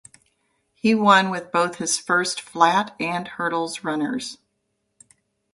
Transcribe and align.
He 0.73 0.95
won 0.95 1.29
with 1.29 1.51
both 1.51 1.75
his 1.75 1.99
first 1.99 2.41
flat 2.41 2.95
and 2.99 3.27
hurdles 3.27 3.83
runners. 3.83 4.39